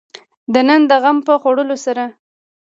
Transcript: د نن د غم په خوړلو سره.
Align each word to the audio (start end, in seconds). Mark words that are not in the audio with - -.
د 0.53 0.55
نن 0.67 0.81
د 0.89 0.91
غم 1.03 1.17
په 1.27 1.33
خوړلو 1.41 1.75
سره. 1.85 2.03